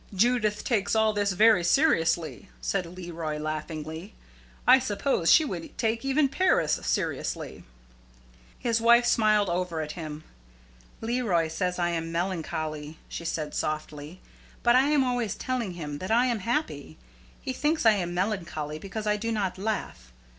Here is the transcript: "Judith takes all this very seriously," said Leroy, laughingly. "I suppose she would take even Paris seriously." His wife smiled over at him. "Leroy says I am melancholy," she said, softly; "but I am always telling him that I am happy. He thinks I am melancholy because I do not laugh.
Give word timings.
"Judith 0.15 0.63
takes 0.63 0.95
all 0.95 1.13
this 1.13 1.31
very 1.33 1.63
seriously," 1.63 2.49
said 2.59 2.87
Leroy, 2.87 3.37
laughingly. 3.37 4.15
"I 4.65 4.79
suppose 4.79 5.29
she 5.31 5.45
would 5.45 5.77
take 5.77 6.03
even 6.03 6.27
Paris 6.27 6.79
seriously." 6.81 7.65
His 8.57 8.81
wife 8.81 9.05
smiled 9.05 9.47
over 9.47 9.79
at 9.79 9.91
him. 9.91 10.23
"Leroy 11.01 11.49
says 11.49 11.77
I 11.77 11.89
am 11.89 12.11
melancholy," 12.11 12.97
she 13.09 13.25
said, 13.25 13.53
softly; 13.53 14.19
"but 14.63 14.75
I 14.75 14.87
am 14.89 15.03
always 15.03 15.35
telling 15.35 15.73
him 15.75 15.99
that 15.99 16.09
I 16.09 16.25
am 16.25 16.39
happy. 16.39 16.97
He 17.39 17.53
thinks 17.53 17.85
I 17.85 17.91
am 17.91 18.11
melancholy 18.11 18.79
because 18.79 19.05
I 19.05 19.17
do 19.17 19.31
not 19.31 19.59
laugh. 19.59 20.11